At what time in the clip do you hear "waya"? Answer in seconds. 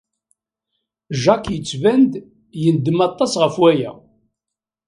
3.61-3.91